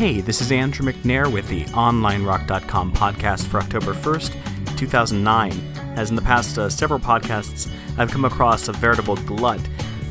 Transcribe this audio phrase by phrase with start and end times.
[0.00, 5.52] Hey, this is Andrew McNair with the OnlineRock.com podcast for October 1st, 2009.
[5.94, 9.60] As in the past uh, several podcasts, I've come across a veritable glut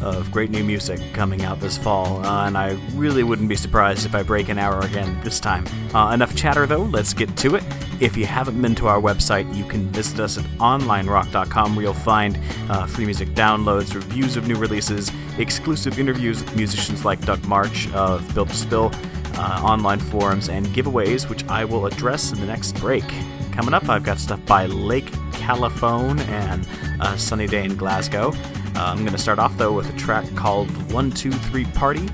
[0.04, 4.06] of great new music coming out this fall, uh, and I really wouldn't be surprised
[4.06, 5.66] if I break an hour again this time.
[5.92, 7.64] Uh, enough chatter though, let's get to it.
[8.00, 11.96] If you haven't been to our website, you can visit us at onlinerock.com where you'll
[11.96, 17.40] find uh, free music downloads, reviews of new releases, exclusive interviews with musicians like Doug
[17.40, 18.92] Martsch of Built to Spill,
[19.36, 23.06] uh, online forums, and giveaways, which I will address in the next break.
[23.52, 26.68] Coming up, I've got stuff by Lake Califone and
[27.02, 28.32] uh, Sunny Day in Glasgow.
[28.76, 32.08] Uh, I'm going to start off, though, with a track called 123 Party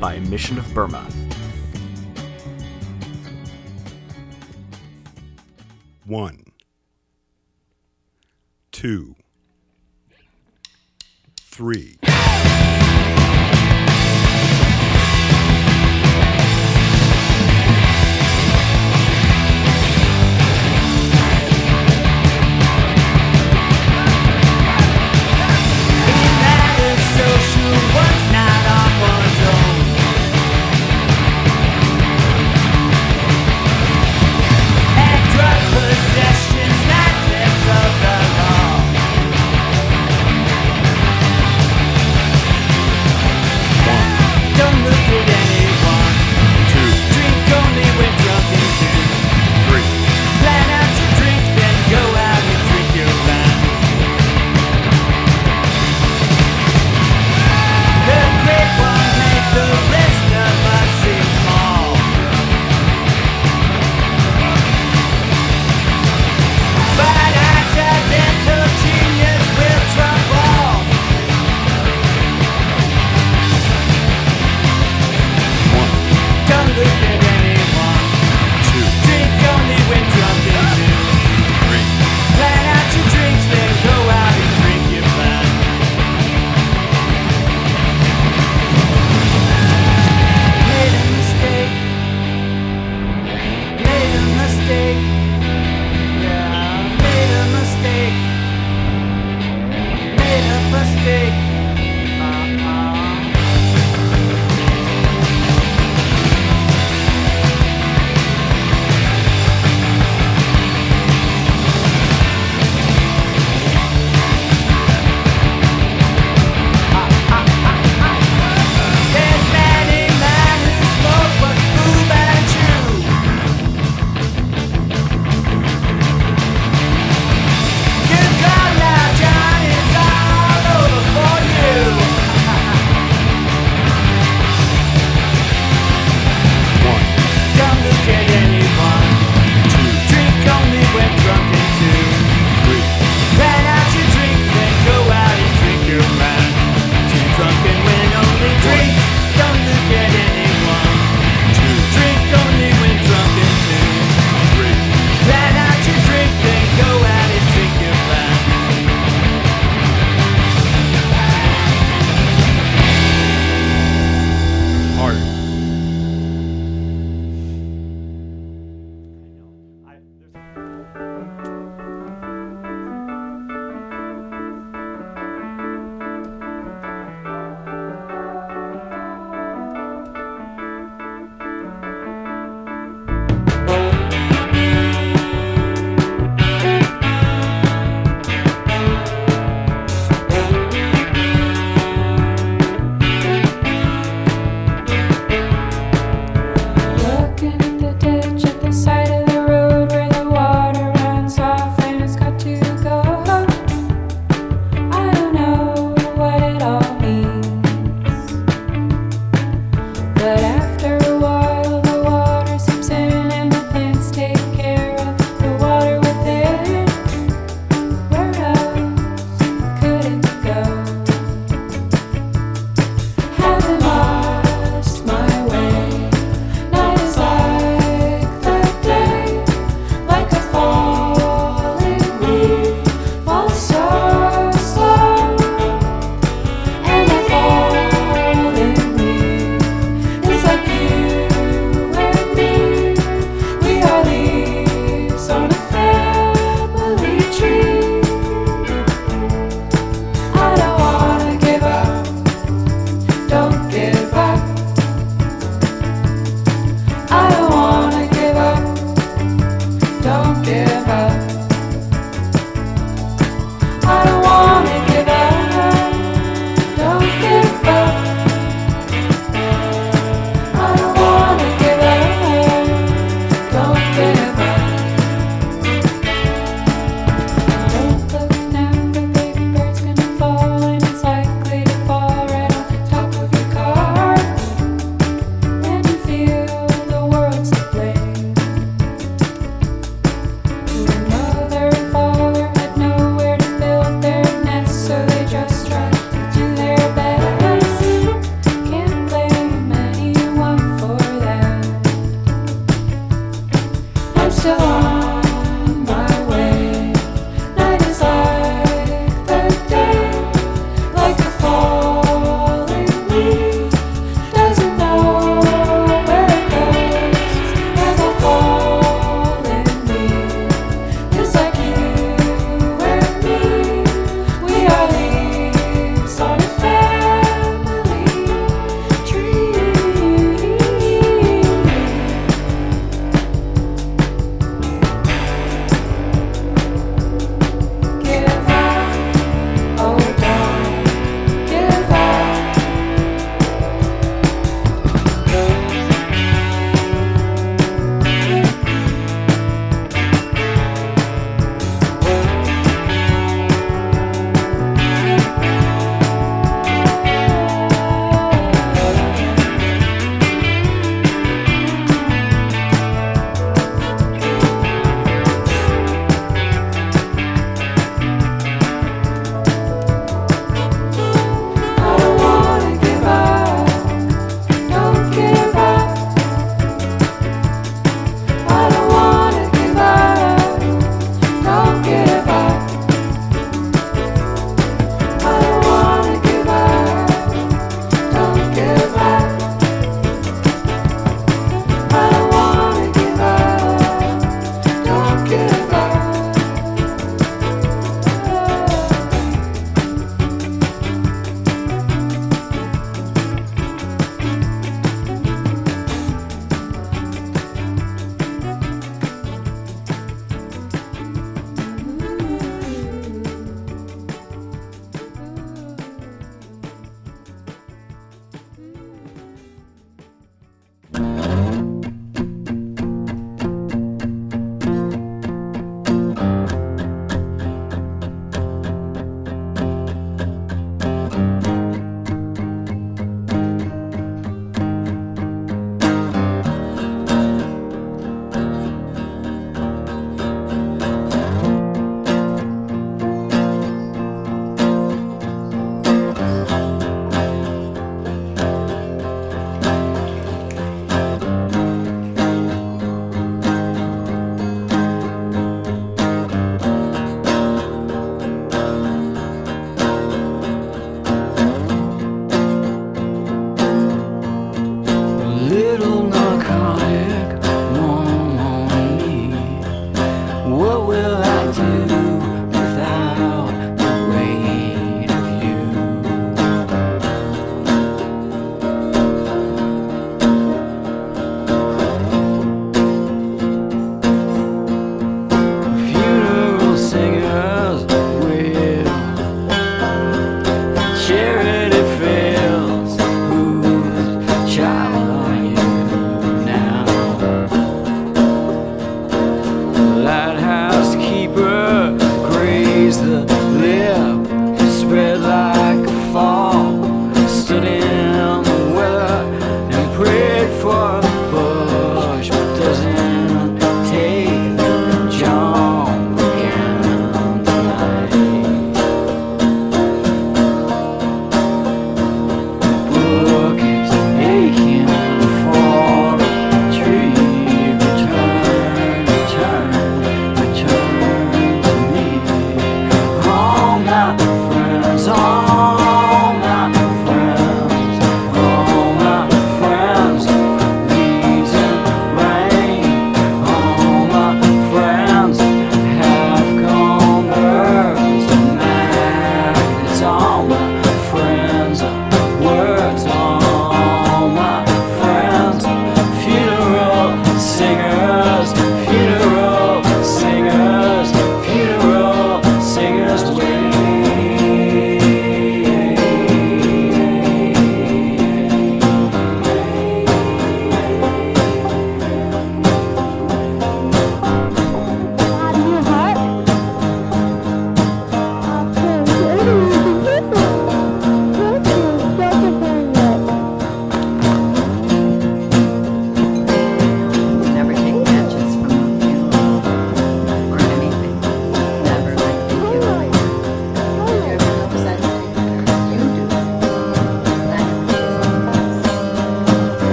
[0.00, 1.06] by Mission of Burma.
[6.04, 6.44] 1
[8.72, 9.14] 2
[11.38, 11.98] 3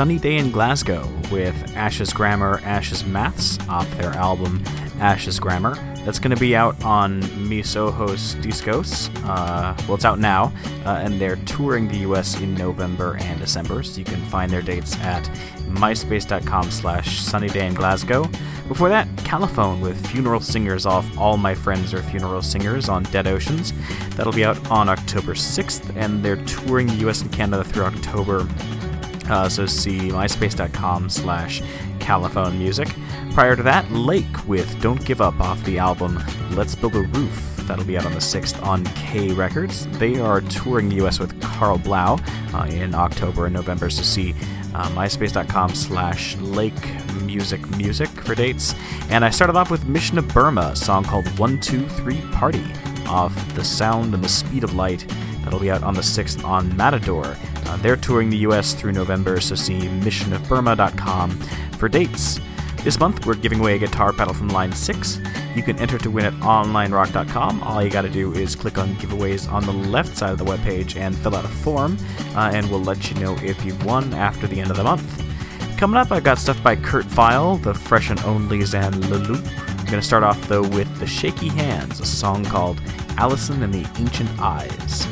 [0.00, 4.64] sunny day in Glasgow with Ashes Grammar, Ashes Maths off their album
[4.98, 5.74] Ashes Grammar.
[6.06, 9.10] That's going to be out on Mis Ojos Discos.
[9.28, 10.54] Uh, well, it's out now,
[10.86, 12.40] uh, and they're touring the U.S.
[12.40, 15.22] in November and December, so you can find their dates at
[15.68, 18.24] myspace.com slash sunny day in Glasgow.
[18.68, 23.26] Before that, Califone with Funeral Singers off All My Friends Are Funeral Singers on Dead
[23.26, 23.74] Oceans.
[24.16, 28.48] That'll be out on October 6th, and they're touring the US and Canada through October.
[29.30, 31.62] Uh, so see myspace.com slash
[31.98, 32.88] califone music.
[33.32, 37.56] Prior to that, Lake with Don't Give Up off the album Let's Build a Roof.
[37.68, 39.86] That'll be out on the 6th on K Records.
[39.98, 42.18] They are touring the US with Karl Blau
[42.52, 44.34] uh, in October and November, so see
[44.74, 46.74] uh, myspace.com slash lake
[47.22, 48.74] music music for dates.
[49.08, 52.64] And I started off with Mission of Burma, a song called 123 Party
[53.06, 55.06] off The Sound and the Speed of Light.
[55.44, 57.36] That'll be out on the 6th on Matador.
[57.66, 61.30] Uh, they're touring the US through November, so see missionofburma.com
[61.78, 62.40] for dates.
[62.82, 65.20] This month, we're giving away a guitar pedal from Line 6.
[65.54, 67.62] You can enter to win at onlinerock.com.
[67.62, 70.44] All you got to do is click on giveaways on the left side of the
[70.46, 71.98] webpage and fill out a form,
[72.34, 75.22] uh, and we'll let you know if you've won after the end of the month.
[75.76, 79.44] Coming up, I've got stuff by Kurt Vile, The Fresh and Onlys, and Le Loup.
[79.46, 82.80] I'm going to start off, though, with The Shaky Hands, a song called
[83.18, 85.06] Allison and the Ancient Eyes.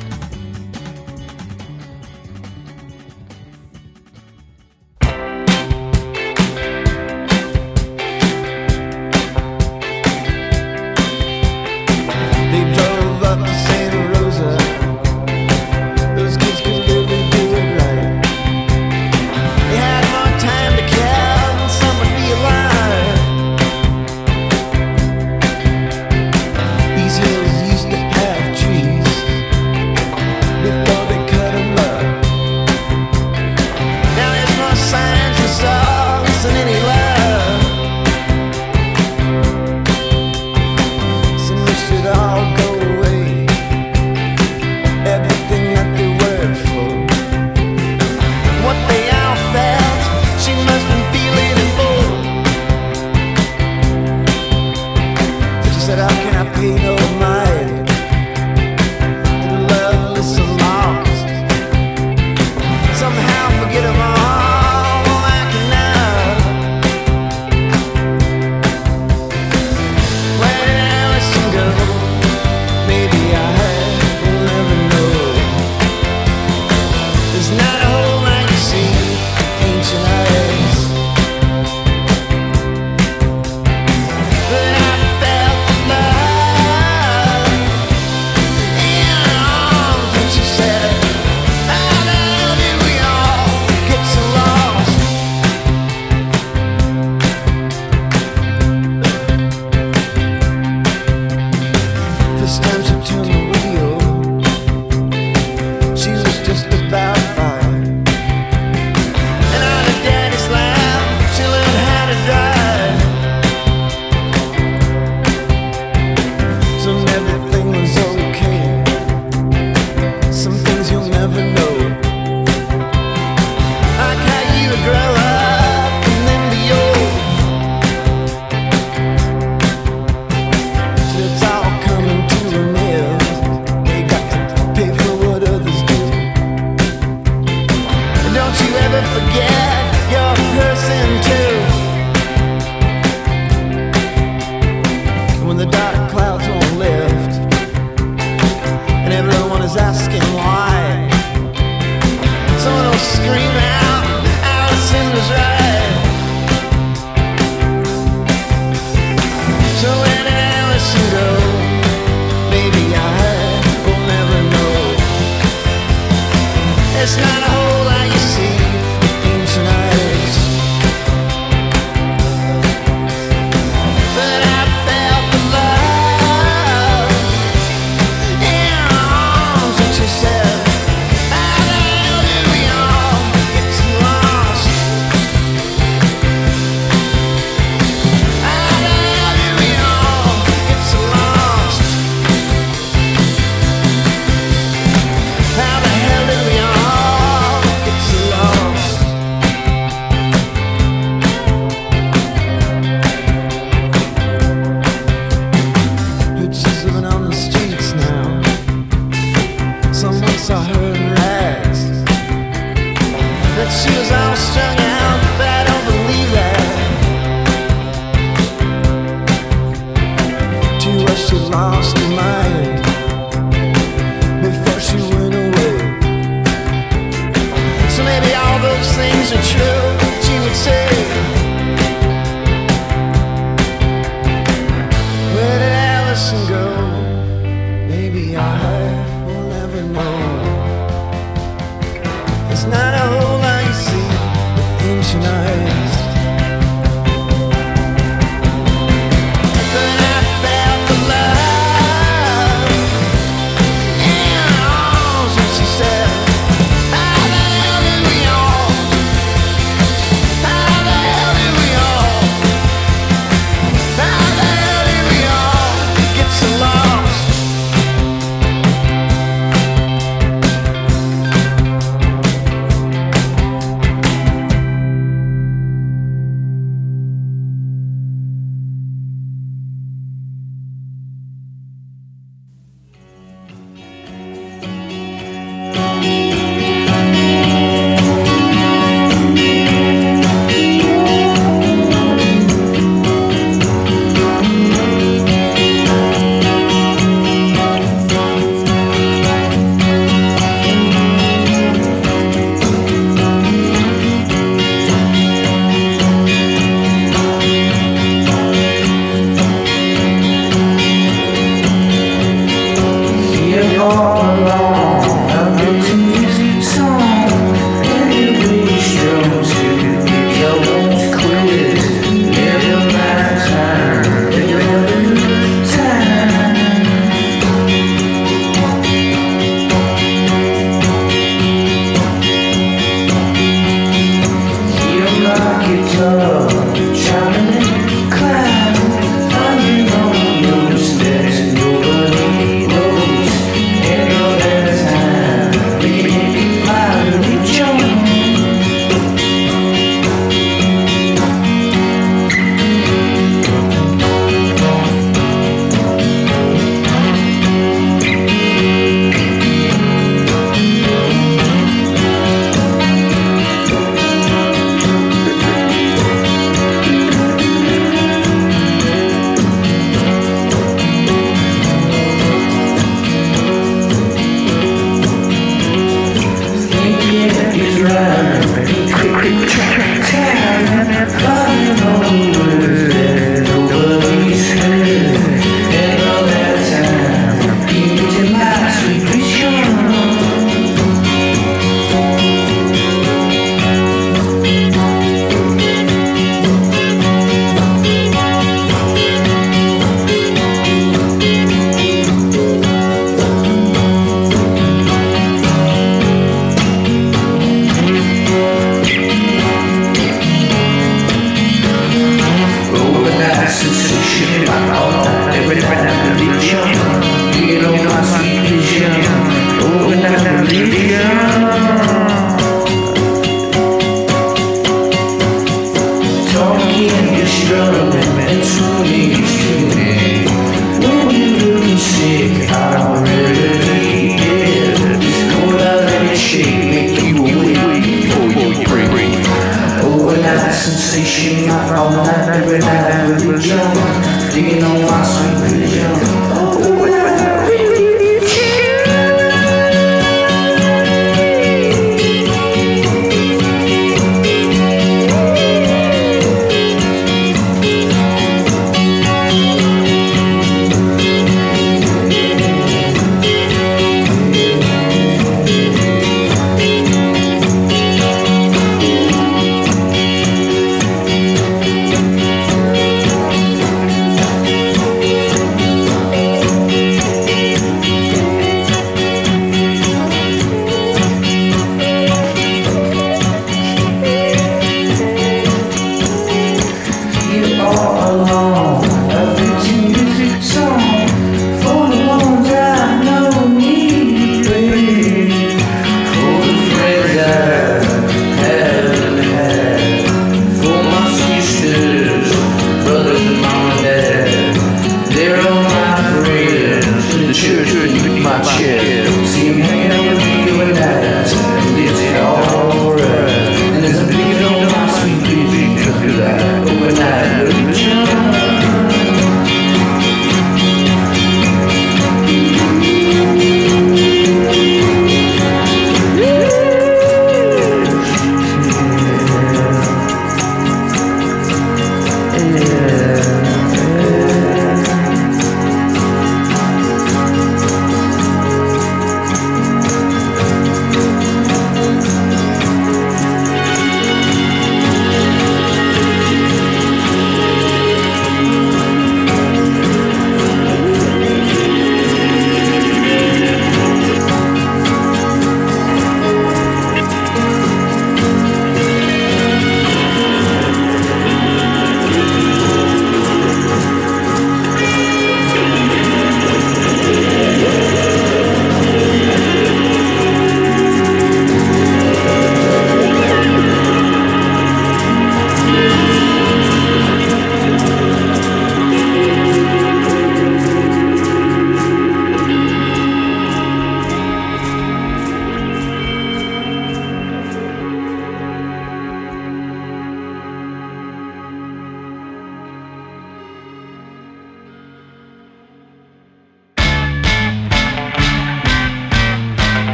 [116.89, 117.58] So everything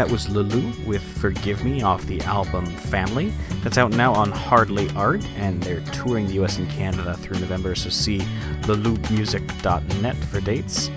[0.00, 3.34] That was Le Loup with Forgive Me off the album Family.
[3.62, 7.74] That's out now on Hardly Art, and they're touring the US and Canada through November,
[7.74, 8.20] so see
[8.62, 10.88] lulumusic.net for dates.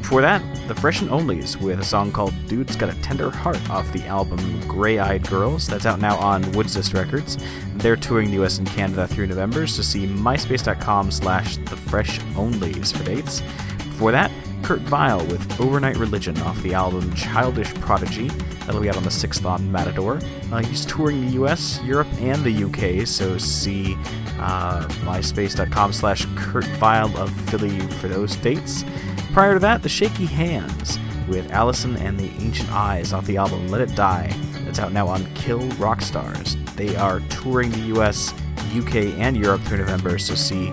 [0.00, 3.70] Before that, the Fresh and Onlys with a song called Dude's Got a Tender Heart
[3.70, 5.68] off the album Grey Eyed Girls.
[5.68, 7.38] That's out now on Woodsist Records.
[7.76, 12.92] They're touring the US and Canada through November, so see myspace.com slash the Fresh Onlys
[12.92, 13.42] for dates.
[13.90, 14.32] Before that,
[14.70, 18.28] Kurt Vile with Overnite Religion off the album Childish Prodigy.
[18.28, 20.20] That'll be out on the 6th on Matador.
[20.52, 23.94] Uh, he's touring the US, Europe, and the UK, so see
[24.38, 28.84] uh, myspace.com slash Kurt Vile of Philly for those dates.
[29.32, 33.66] Prior to that, The Shaky Hands with Allison and the Ancient Eyes off the album
[33.70, 34.32] Let It Die.
[34.66, 36.54] That's out now on Kill Rock Stars.
[36.76, 38.32] They are touring the US,
[38.72, 40.70] UK, and Europe through November, so see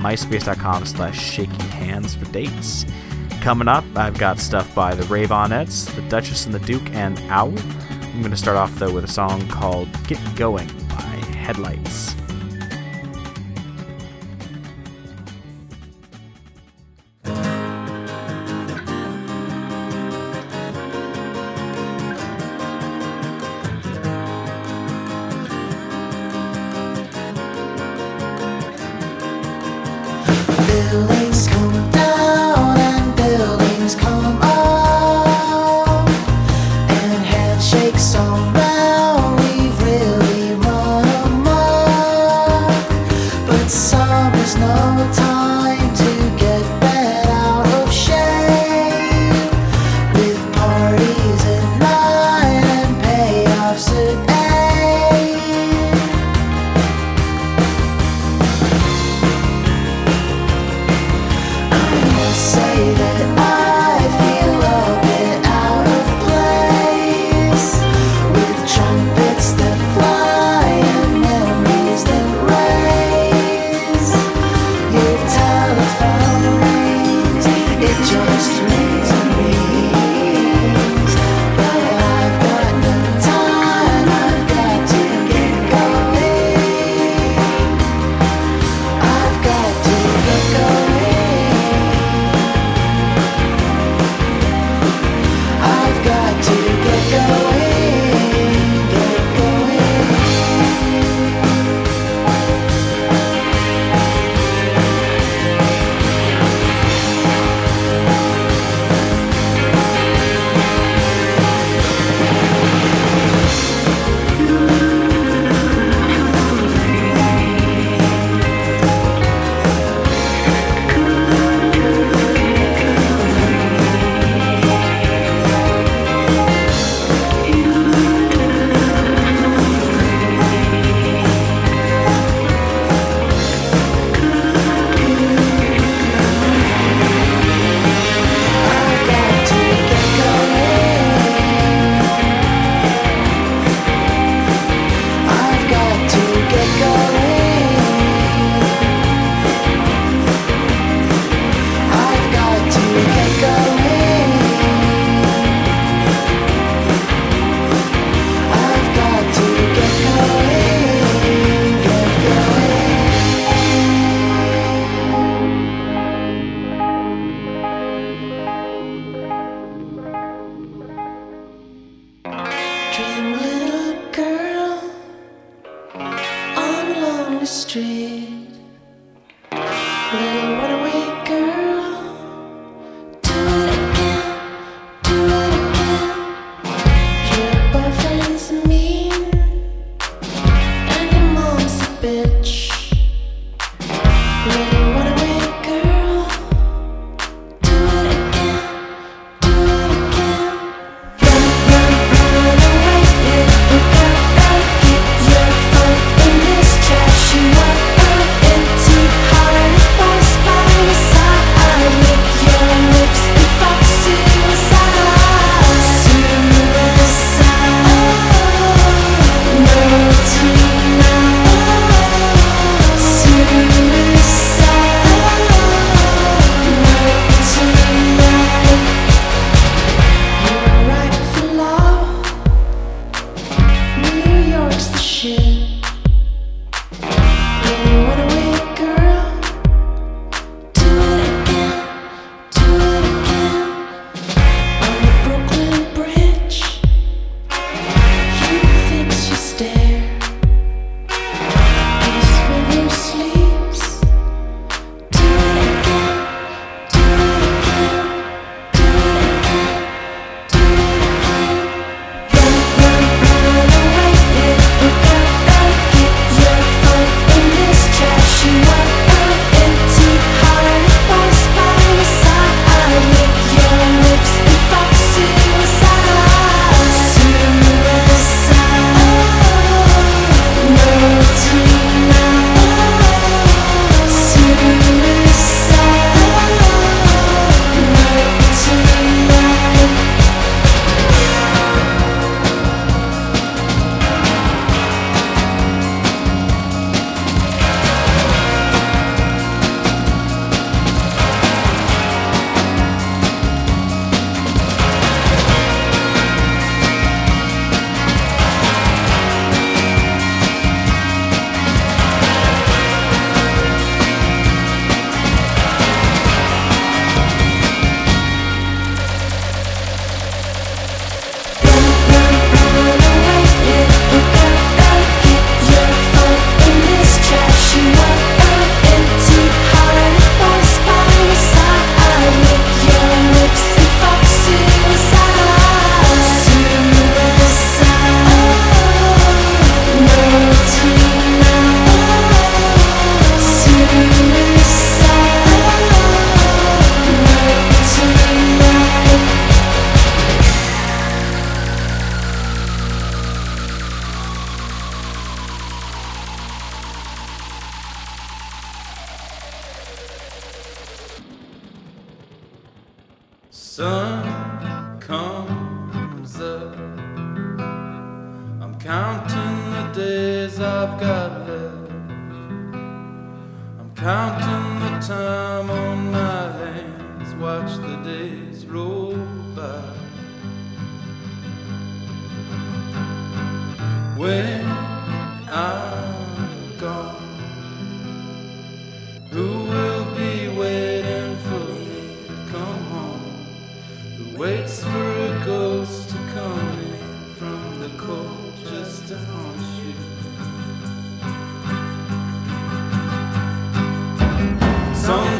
[0.00, 2.86] myspace.com slash shaky hands for dates.
[3.44, 7.54] Coming up, I've got stuff by the Raveonettes, the Dutchess and the Duke, and Au.
[7.90, 11.04] I'm going to start off though with a song called Get Going by
[11.36, 12.13] Headlights.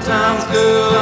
[0.05, 0.94] sometimes good.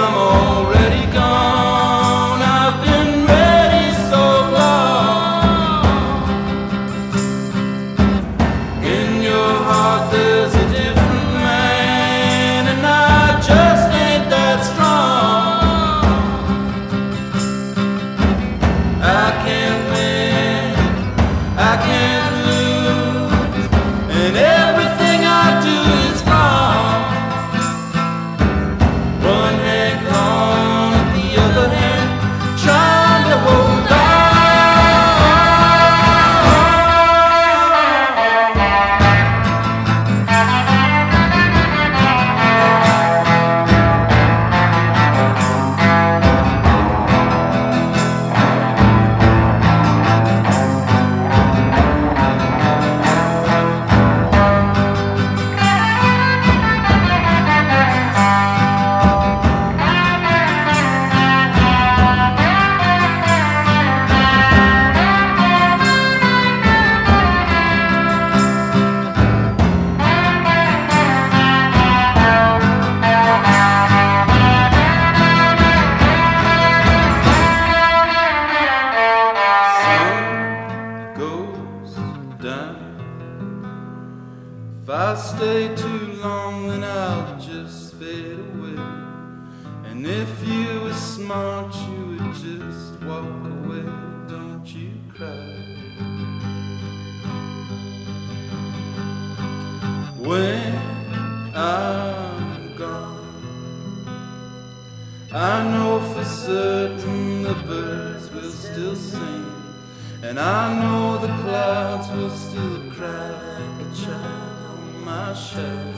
[112.23, 115.93] will still cry like a child on my shadow.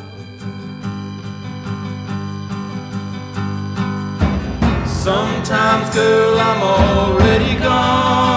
[4.87, 8.34] Sometimes, girl, I'm already gone.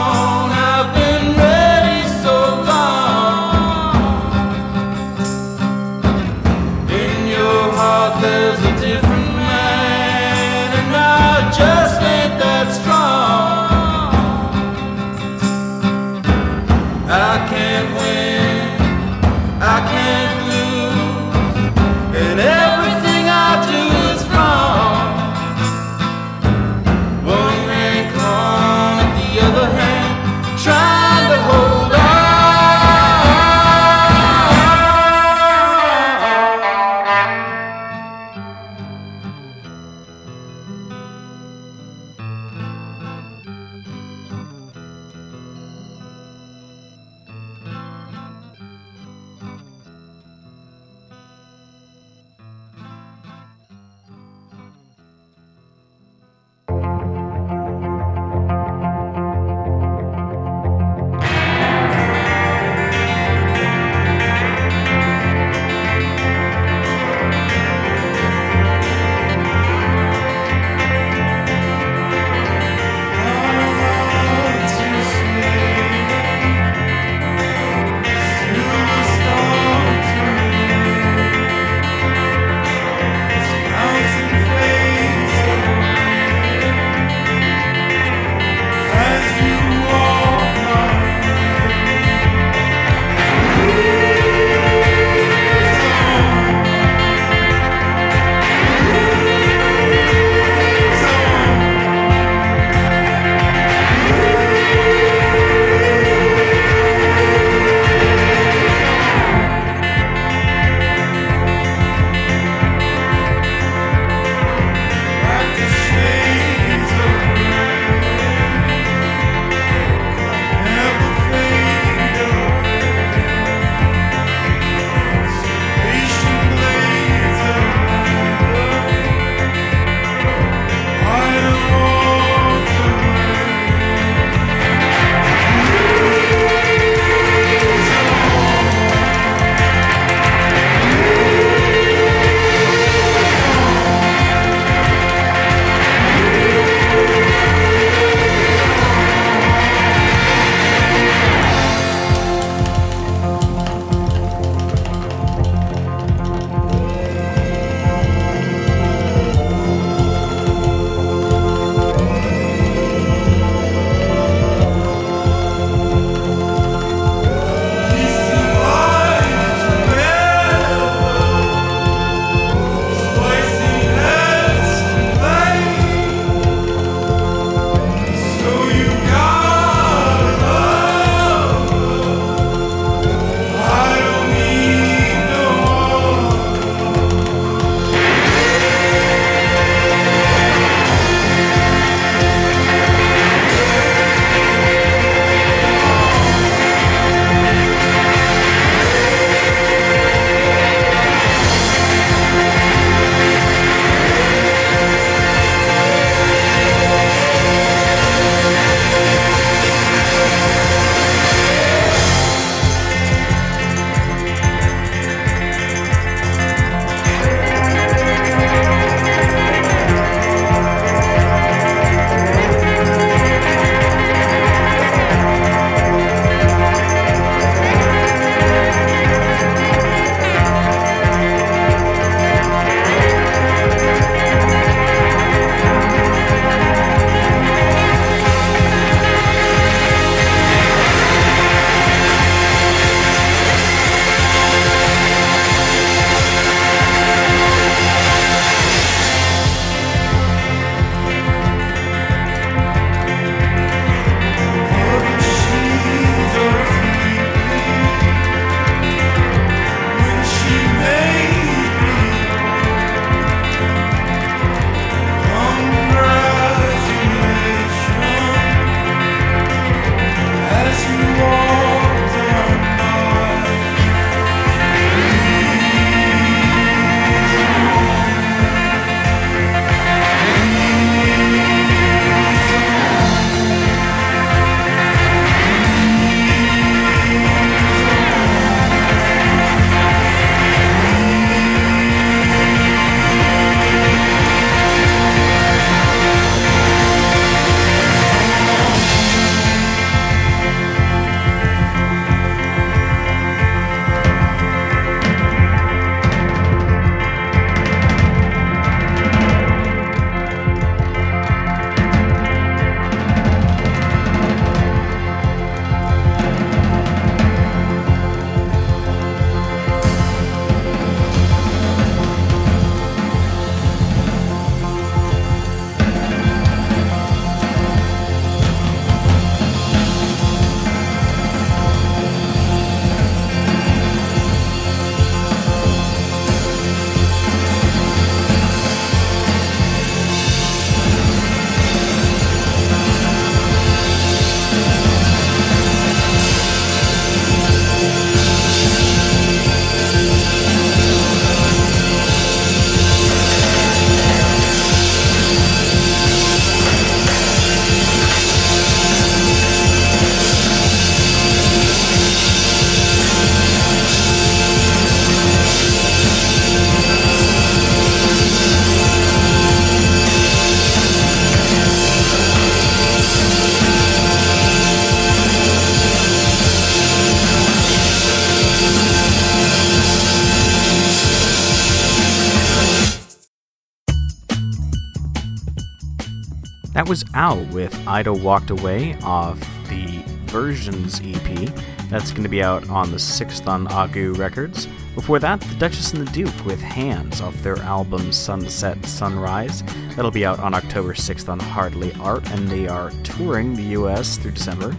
[386.88, 391.53] Was Au with Ida Walked Away off the Versions EP.
[391.89, 394.69] That's going to be out on the 6th on Aagoo Records.
[394.95, 399.63] Before that, The Dutchess and the Duke with Hands off their album Sunset Sunrise.
[399.97, 404.17] That'll be out on October 6th on Hardly Art, and they are touring the US
[404.17, 404.73] through December.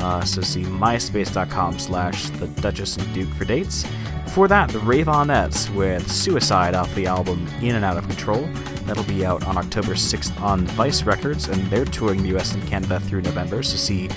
[0.00, 3.84] Uh, so see myspace.com slash The Dutchess and Duke for dates.
[4.24, 8.48] Before that, The Raveonettes with Suicide off the album In and Out of Control.
[8.86, 12.66] That'll be out on October 6th on Vice Records, and they're touring the US and
[12.66, 14.08] Canada through November, so see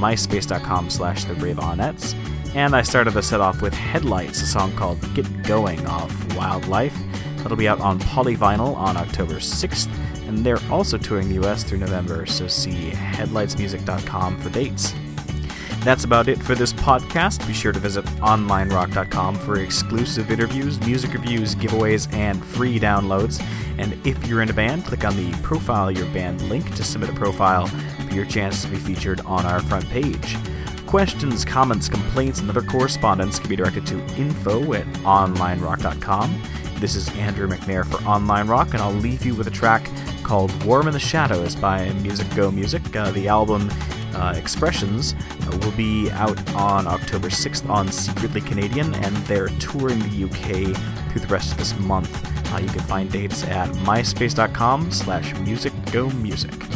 [0.00, 2.14] myspace.com slash the Raveonettes.
[2.54, 6.96] And I started the set off with Headlights, a song called Get Going off Wildlife.
[7.38, 9.88] That'll be out on Polyvinyl on October 6th,
[10.26, 14.94] and they're also touring the US through November, so see headlightsmusic.com for dates.
[15.88, 17.46] That's about it for this podcast.
[17.46, 23.42] Be sure to visit onlinerock.com for exclusive interviews, music reviews, giveaways, and free downloads.
[23.78, 27.08] And if you're in a band, click on the Profile Your Band link to submit
[27.08, 30.36] a profile for your chance to be featured on our front page.
[30.84, 36.42] Questions, comments, complaints, and other correspondence can be directed to info at onlinerock.com.
[36.80, 39.88] This is Andrew McNair for Online Rock, and I'll leave you with a track
[40.22, 42.94] called Warm in the Shadows by Music Go Music.
[42.94, 43.70] Uh, the album
[44.18, 49.98] uh, Expressions uh, will be out on October 6th on Secretly Canadian, and they're touring
[50.00, 50.76] the UK
[51.10, 52.12] through the rest of this month.
[52.52, 56.67] Uh, you can find dates at myspace.com slash musicgomusic.